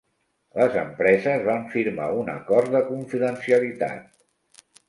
Les 0.59 0.77
empreses 0.83 1.43
van 1.49 1.69
firmar 1.75 2.09
un 2.23 2.33
acord 2.35 2.75
de 2.77 2.83
confidencialitat. 2.91 4.69